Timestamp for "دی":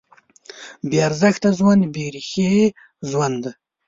3.43-3.51